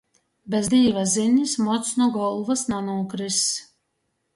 [0.53, 3.51] Bez Dīva zinis mots nu golvys nanūkriss.